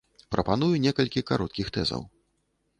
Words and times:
Прапаную 0.35 0.69
некалькі 0.85 1.25
кароткіх 1.33 1.71
тэзаў. 1.79 2.01